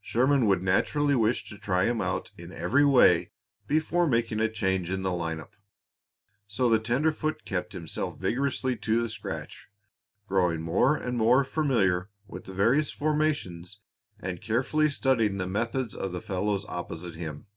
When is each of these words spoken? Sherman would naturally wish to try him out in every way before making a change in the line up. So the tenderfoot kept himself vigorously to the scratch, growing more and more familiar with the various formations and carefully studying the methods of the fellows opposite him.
Sherman 0.00 0.46
would 0.46 0.62
naturally 0.62 1.16
wish 1.16 1.42
to 1.48 1.58
try 1.58 1.86
him 1.86 2.00
out 2.00 2.30
in 2.38 2.52
every 2.52 2.84
way 2.84 3.32
before 3.66 4.06
making 4.06 4.38
a 4.38 4.48
change 4.48 4.90
in 4.92 5.02
the 5.02 5.10
line 5.10 5.40
up. 5.40 5.56
So 6.46 6.68
the 6.68 6.78
tenderfoot 6.78 7.44
kept 7.44 7.72
himself 7.72 8.16
vigorously 8.20 8.76
to 8.76 9.02
the 9.02 9.08
scratch, 9.08 9.70
growing 10.28 10.62
more 10.62 10.94
and 10.96 11.18
more 11.18 11.42
familiar 11.42 12.10
with 12.28 12.44
the 12.44 12.54
various 12.54 12.92
formations 12.92 13.80
and 14.20 14.40
carefully 14.40 14.88
studying 14.88 15.38
the 15.38 15.48
methods 15.48 15.96
of 15.96 16.12
the 16.12 16.22
fellows 16.22 16.64
opposite 16.68 17.16
him. 17.16 17.48